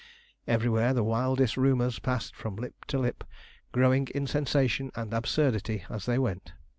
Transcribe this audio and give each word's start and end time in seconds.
Everywhere 0.47 0.95
the 0.95 1.03
wildest 1.03 1.57
rumours 1.57 1.99
passed 1.99 2.35
from 2.35 2.55
lip 2.55 2.85
to 2.87 2.97
lip, 2.97 3.23
growing 3.71 4.07
in 4.15 4.25
sensation 4.25 4.89
and 4.95 5.13
absurdity 5.13 5.83
as 5.91 6.07
they 6.07 6.17
went. 6.17 6.53